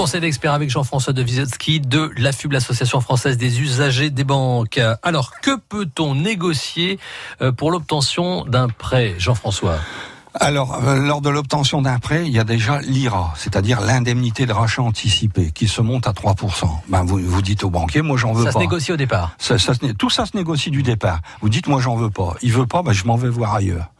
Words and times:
conseil 0.00 0.22
d'expert 0.22 0.54
avec 0.54 0.70
Jean-François 0.70 1.12
de 1.12 1.22
Wisotzki 1.22 1.78
de 1.78 2.10
l'AFUB, 2.16 2.52
l'Association 2.52 3.02
française 3.02 3.36
des 3.36 3.60
usagers 3.60 4.08
des 4.08 4.24
banques. 4.24 4.80
Alors, 5.02 5.32
que 5.42 5.58
peut-on 5.58 6.14
négocier 6.14 6.98
euh, 7.42 7.52
pour 7.52 7.70
l'obtention 7.70 8.46
d'un 8.46 8.70
prêt, 8.70 9.14
Jean-François? 9.18 9.78
Alors, 10.32 10.82
euh, 10.82 10.96
lors 10.96 11.20
de 11.20 11.28
l'obtention 11.28 11.82
d'un 11.82 11.98
prêt, 11.98 12.22
il 12.24 12.32
y 12.32 12.38
a 12.38 12.44
déjà 12.44 12.80
l'IRA, 12.80 13.34
c'est-à-dire 13.36 13.82
l'indemnité 13.82 14.46
de 14.46 14.54
rachat 14.54 14.80
anticipé, 14.80 15.50
qui 15.50 15.68
se 15.68 15.82
monte 15.82 16.06
à 16.06 16.12
3%. 16.12 16.64
Ben, 16.88 17.04
vous, 17.04 17.18
vous 17.18 17.42
dites 17.42 17.62
au 17.62 17.68
banquier, 17.68 18.00
moi 18.00 18.16
j'en 18.16 18.32
veux 18.32 18.44
pas. 18.44 18.52
Ça 18.52 18.58
se 18.58 18.62
négocie 18.64 18.92
au 18.92 18.96
départ. 18.96 19.32
Ça, 19.36 19.58
ça, 19.58 19.74
tout 19.98 20.08
ça 20.08 20.24
se 20.24 20.34
négocie 20.34 20.70
du 20.70 20.82
départ. 20.82 21.20
Vous 21.42 21.50
dites, 21.50 21.66
moi 21.66 21.82
j'en 21.82 21.96
veux 21.96 22.10
pas. 22.10 22.36
Il 22.40 22.54
veut 22.54 22.66
pas, 22.66 22.82
ben, 22.82 22.92
je 22.92 23.04
m'en 23.04 23.16
vais 23.16 23.28
voir 23.28 23.54
ailleurs. 23.54 23.90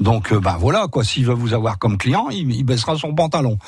Donc 0.00 0.32
euh, 0.32 0.40
ben 0.40 0.56
voilà 0.58 0.86
quoi, 0.86 1.04
s'il 1.04 1.26
veut 1.26 1.34
vous 1.34 1.54
avoir 1.54 1.78
comme 1.78 1.98
client, 1.98 2.28
il, 2.30 2.64
baissera 2.64 2.96
son 2.96 3.14
pantalon. 3.14 3.58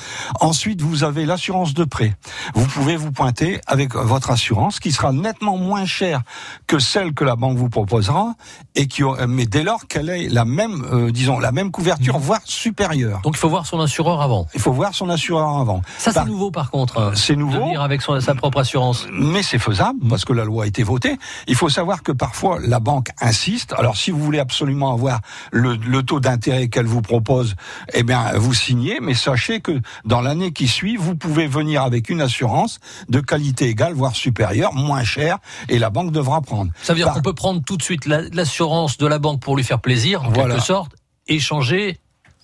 Ensuite, 0.40 0.80
vous 0.82 1.04
avez 1.04 1.24
l'assurance 1.24 1.74
de 1.74 1.84
prêt. 1.84 2.14
Vous 2.54 2.66
pouvez 2.66 2.96
vous 2.96 3.12
pointer 3.12 3.60
avec 3.66 3.94
votre 3.94 4.30
assurance 4.30 4.78
qui 4.78 4.92
sera 4.92 5.12
nettement 5.12 5.56
moins 5.56 5.86
chère 5.86 6.22
que 6.66 6.78
celle 6.78 7.14
que 7.14 7.24
la 7.24 7.36
banque 7.36 7.56
vous 7.56 7.68
proposera 7.68 8.34
et 8.74 8.86
qui 8.86 9.02
mais 9.28 9.46
dès 9.46 9.62
lors 9.62 9.86
qu'elle 9.86 10.10
ait 10.10 10.28
la 10.28 10.44
même 10.44 10.84
euh, 10.92 11.10
disons 11.10 11.38
la 11.38 11.52
même 11.52 11.70
couverture 11.70 12.18
mmh. 12.18 12.22
voire 12.22 12.40
supérieure. 12.44 13.20
Donc 13.22 13.36
il 13.36 13.38
faut 13.38 13.48
voir 13.48 13.66
son 13.66 13.80
assureur 13.80 14.20
avant. 14.20 14.46
Il 14.54 14.60
faut 14.60 14.72
voir 14.72 14.94
son 14.94 15.08
assureur 15.08 15.56
avant. 15.56 15.82
Ça 15.98 16.12
c'est 16.12 16.24
nouveau 16.26 16.50
par 16.50 16.70
contre. 16.70 16.98
Hein, 16.98 17.12
c'est 17.14 17.36
nouveau. 17.36 17.58
De 17.58 17.64
venir 17.64 17.80
avec 17.80 18.02
sa 18.02 18.34
propre 18.34 18.58
assurance. 18.58 19.06
Mais 19.12 19.42
c'est 19.42 19.58
faisable 19.58 19.98
mmh. 20.02 20.08
parce 20.08 20.24
que 20.24 20.32
la 20.32 20.44
loi 20.44 20.64
a 20.64 20.66
été 20.66 20.82
votée. 20.82 21.16
Il 21.46 21.56
faut 21.56 21.68
savoir 21.68 22.02
que 22.02 22.12
parfois 22.12 22.58
la 22.60 22.78
banque 22.78 23.08
insiste. 23.20 23.74
Alors 23.76 23.96
si 23.96 24.10
vous 24.10 24.20
voulez 24.20 24.38
absolument 24.38 24.92
avoir 24.92 25.20
le, 25.50 25.76
le 25.76 26.02
taux 26.02 26.19
d'intérêt 26.20 26.68
qu'elle 26.68 26.86
vous 26.86 27.02
propose, 27.02 27.56
eh 27.92 28.02
bien, 28.02 28.32
vous 28.36 28.54
signez, 28.54 28.98
mais 29.00 29.14
sachez 29.14 29.60
que 29.60 29.80
dans 30.04 30.20
l'année 30.20 30.52
qui 30.52 30.68
suit, 30.68 30.96
vous 30.96 31.16
pouvez 31.16 31.46
venir 31.46 31.82
avec 31.82 32.08
une 32.08 32.20
assurance 32.20 32.78
de 33.08 33.20
qualité 33.20 33.68
égale, 33.68 33.94
voire 33.94 34.14
supérieure, 34.14 34.74
moins 34.74 35.04
chère, 35.04 35.38
et 35.68 35.78
la 35.78 35.90
banque 35.90 36.12
devra 36.12 36.40
prendre. 36.40 36.70
Ça 36.82 36.92
veut 36.92 36.98
dire 36.98 37.12
qu'on 37.12 37.22
peut 37.22 37.34
prendre 37.34 37.62
tout 37.64 37.76
de 37.76 37.82
suite 37.82 38.06
l'assurance 38.06 38.98
de 38.98 39.06
la 39.06 39.18
banque 39.18 39.40
pour 39.40 39.56
lui 39.56 39.64
faire 39.64 39.80
plaisir, 39.80 40.24
en 40.24 40.32
quelque 40.32 40.60
sorte, 40.60 40.92
échanger 41.26 41.98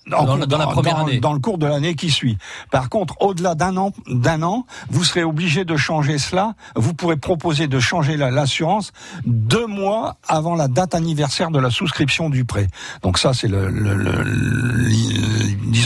dans, 0.09 0.37
dans, 0.37 0.57
la 0.57 0.67
première 0.67 0.99
année. 0.99 1.19
Dans 1.19 1.33
le 1.33 1.39
cours 1.39 1.57
de 1.57 1.65
l'année 1.65 1.95
qui 1.95 2.09
suit. 2.09 2.37
Par 2.71 2.89
contre, 2.89 3.15
au-delà 3.19 3.55
d'un 3.55 3.77
an, 3.77 3.91
d'un 4.07 4.41
an, 4.43 4.65
vous 4.89 5.03
serez 5.03 5.23
obligé 5.23 5.65
de 5.65 5.75
changer 5.75 6.17
cela. 6.17 6.55
Vous 6.75 6.93
pourrez 6.93 7.17
proposer 7.17 7.67
de 7.67 7.79
changer 7.79 8.17
l'assurance 8.17 8.91
deux 9.25 9.67
mois 9.67 10.17
avant 10.27 10.55
la 10.55 10.67
date 10.67 10.95
anniversaire 10.95 11.51
de 11.51 11.59
la 11.59 11.69
souscription 11.69 12.29
du 12.29 12.45
prêt. 12.45 12.67
Donc 13.01 13.17
ça, 13.17 13.33
c'est 13.33 13.47
le, 13.47 13.69
le, 13.69 13.95
le, 13.95 14.86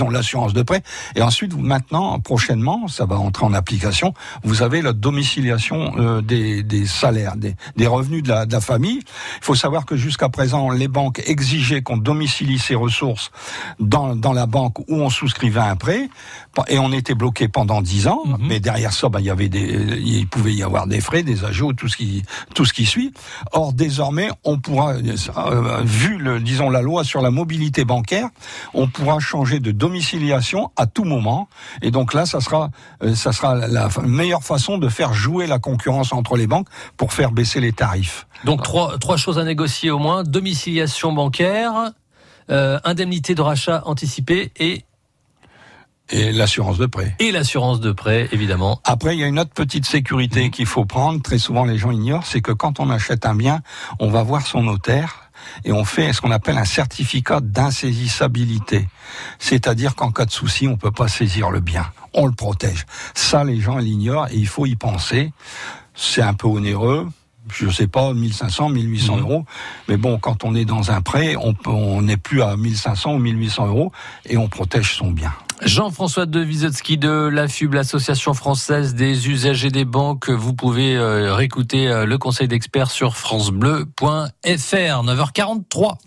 l'assurance 0.09 0.53
de 0.53 0.61
prêt. 0.61 0.83
Et 1.15 1.21
ensuite, 1.21 1.57
maintenant, 1.57 2.19
prochainement, 2.19 2.87
ça 2.87 3.05
va 3.05 3.17
entrer 3.17 3.45
en 3.45 3.53
application. 3.53 4.13
Vous 4.43 4.61
avez 4.61 4.81
la 4.81 4.93
domiciliation 4.93 5.93
euh, 5.97 6.21
des, 6.21 6.63
des, 6.63 6.85
salaires, 6.85 7.35
des, 7.35 7.55
des 7.75 7.87
revenus 7.87 8.23
de 8.23 8.29
la, 8.29 8.45
de 8.45 8.51
la 8.51 8.61
famille. 8.61 8.99
Il 8.99 9.43
faut 9.43 9.55
savoir 9.55 9.85
que 9.85 9.95
jusqu'à 9.95 10.29
présent, 10.29 10.69
les 10.69 10.87
banques 10.87 11.21
exigeaient 11.25 11.81
qu'on 11.81 11.97
domicilie 11.97 12.59
ses 12.59 12.75
ressources 12.75 13.31
dans 13.79 14.11
dans, 14.15 14.33
la 14.33 14.45
banque 14.45 14.79
où 14.79 14.95
on 14.95 15.09
souscrivait 15.09 15.59
un 15.59 15.75
prêt 15.75 16.09
et 16.67 16.79
on 16.79 16.91
était 16.91 17.15
bloqué 17.15 17.47
pendant 17.47 17.81
dix 17.81 18.07
ans. 18.07 18.23
Mhm. 18.25 18.37
Mais 18.41 18.59
derrière 18.59 18.93
ça, 18.93 19.09
ben, 19.09 19.19
il 19.19 19.25
y 19.25 19.29
avait 19.29 19.49
des, 19.49 19.99
il 19.99 20.27
pouvait 20.27 20.53
y 20.53 20.63
avoir 20.63 20.87
des 20.87 21.01
frais, 21.01 21.23
des 21.23 21.43
ajouts, 21.43 21.73
tout 21.73 21.87
ce 21.87 21.97
qui, 21.97 22.23
tout 22.55 22.65
ce 22.65 22.73
qui 22.73 22.85
suit. 22.85 23.13
Or 23.51 23.73
désormais, 23.73 24.29
on 24.43 24.59
pourra, 24.59 24.93
euh, 24.93 25.81
vu 25.83 26.17
le, 26.17 26.39
disons 26.39 26.69
la 26.69 26.81
loi 26.81 27.03
sur 27.03 27.21
la 27.21 27.31
mobilité 27.31 27.85
bancaire, 27.85 28.29
on 28.73 28.87
pourra 28.87 29.19
changer 29.19 29.59
de 29.59 29.71
domiciliation 29.91 30.71
à 30.77 30.87
tout 30.87 31.03
moment. 31.03 31.49
Et 31.81 31.91
donc 31.91 32.13
là, 32.13 32.25
ça 32.25 32.39
sera, 32.39 32.71
euh, 33.03 33.13
ça 33.13 33.33
sera 33.33 33.55
la 33.55 33.89
meilleure 34.03 34.43
façon 34.43 34.77
de 34.77 34.87
faire 34.87 35.13
jouer 35.13 35.47
la 35.47 35.59
concurrence 35.59 36.13
entre 36.13 36.37
les 36.37 36.47
banques 36.47 36.67
pour 36.95 37.11
faire 37.11 37.31
baisser 37.31 37.59
les 37.59 37.73
tarifs. 37.73 38.25
Donc 38.45 38.63
trois, 38.63 38.97
trois 38.97 39.17
choses 39.17 39.37
à 39.37 39.43
négocier 39.43 39.91
au 39.91 39.99
moins 39.99 40.23
domiciliation 40.23 41.11
bancaire, 41.11 41.91
euh, 42.49 42.79
indemnité 42.85 43.35
de 43.35 43.41
rachat 43.41 43.83
anticipée 43.85 44.51
et 44.57 44.85
et 46.13 46.33
l'assurance 46.33 46.77
de 46.77 46.87
prêt. 46.87 47.15
Et 47.19 47.31
l'assurance 47.31 47.79
de 47.79 47.93
prêt, 47.93 48.27
évidemment. 48.33 48.81
Après, 48.83 49.15
il 49.15 49.19
y 49.21 49.23
a 49.23 49.27
une 49.27 49.39
autre 49.39 49.53
petite 49.53 49.85
sécurité 49.85 50.47
mmh. 50.47 50.51
qu'il 50.51 50.65
faut 50.65 50.83
prendre, 50.83 51.21
très 51.21 51.37
souvent 51.37 51.63
les 51.63 51.77
gens 51.77 51.91
ignorent, 51.91 52.25
c'est 52.25 52.41
que 52.41 52.51
quand 52.51 52.81
on 52.81 52.89
achète 52.89 53.25
un 53.25 53.33
bien, 53.33 53.61
on 54.01 54.09
va 54.09 54.21
voir 54.21 54.45
son 54.45 54.63
notaire 54.63 55.30
et 55.63 55.71
on 55.71 55.85
fait 55.85 56.13
ce 56.13 56.21
qu'on 56.21 56.31
appelle 56.31 56.57
un 56.57 56.65
certificat 56.65 57.39
d'insaisissabilité. 57.41 58.87
C'est-à-dire 59.39 59.95
qu'en 59.95 60.11
cas 60.11 60.25
de 60.25 60.31
souci, 60.31 60.67
on 60.67 60.77
peut 60.77 60.91
pas 60.91 61.07
saisir 61.07 61.49
le 61.51 61.59
bien. 61.59 61.85
On 62.13 62.25
le 62.25 62.33
protège. 62.33 62.85
Ça, 63.13 63.43
les 63.43 63.59
gens 63.59 63.77
l'ignorent 63.77 64.27
et 64.27 64.35
il 64.35 64.47
faut 64.47 64.65
y 64.65 64.75
penser. 64.75 65.31
C'est 65.93 66.21
un 66.21 66.33
peu 66.33 66.47
onéreux, 66.47 67.07
je 67.53 67.69
sais 67.69 67.87
pas, 67.87 68.13
1500, 68.13 68.69
1800 68.69 69.15
mhm. 69.15 69.21
euros. 69.21 69.45
Mais 69.87 69.97
bon, 69.97 70.17
quand 70.19 70.43
on 70.43 70.55
est 70.55 70.65
dans 70.65 70.91
un 70.91 71.01
prêt, 71.01 71.35
on 71.37 72.01
n'est 72.01 72.17
plus 72.17 72.41
à 72.41 72.55
1500 72.55 73.13
ou 73.13 73.19
1800 73.19 73.67
euros 73.67 73.91
et 74.25 74.37
on 74.37 74.47
protège 74.47 74.95
son 74.95 75.11
bien. 75.11 75.33
Jean-François 75.63 76.25
de 76.25 76.43
Wisotzki 76.43 76.97
de 76.97 77.27
l'AFUB, 77.27 77.73
l'Association 77.73 78.33
française 78.33 78.95
des 78.95 79.29
usagers 79.29 79.69
des 79.69 79.85
banques. 79.85 80.29
Vous 80.29 80.53
pouvez 80.53 80.95
euh, 80.95 81.35
réécouter 81.35 81.87
euh, 81.87 82.05
le 82.05 82.17
conseil 82.17 82.47
d'experts 82.47 82.89
sur 82.89 83.15
francebleu.fr. 83.15 83.91
9h43. 84.43 85.97